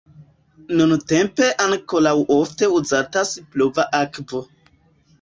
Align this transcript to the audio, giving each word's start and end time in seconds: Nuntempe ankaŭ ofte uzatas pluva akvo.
Nuntempe 0.79 1.51
ankaŭ 1.67 2.03
ofte 2.39 2.73
uzatas 2.81 3.37
pluva 3.55 3.91
akvo. 4.03 4.47